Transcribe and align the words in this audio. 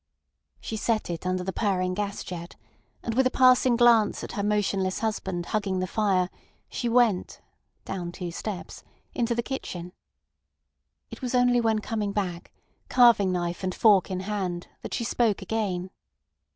She 0.59 0.77
set 0.77 1.11
it 1.11 1.27
under 1.27 1.43
the 1.43 1.53
purring 1.53 1.93
gas 1.93 2.23
jet, 2.23 2.55
and 3.03 3.13
with 3.13 3.27
a 3.27 3.29
passing 3.29 3.75
glance 3.75 4.23
at 4.23 4.31
her 4.31 4.41
motionless 4.41 4.97
husband 5.01 5.45
hugging 5.53 5.77
the 5.79 5.85
fire, 5.85 6.31
she 6.69 6.89
went 6.89 7.39
(down 7.85 8.11
two 8.11 8.31
steps) 8.31 8.83
into 9.13 9.35
the 9.35 9.43
kitchen. 9.43 9.93
It 11.11 11.21
was 11.21 11.35
only 11.35 11.61
when 11.61 11.81
coming 11.81 12.13
back, 12.13 12.51
carving 12.89 13.31
knife 13.31 13.63
and 13.63 13.75
fork 13.75 14.09
in 14.09 14.21
hand, 14.21 14.69
that 14.81 14.95
she 14.95 15.03
spoke 15.03 15.43
again. 15.43 15.91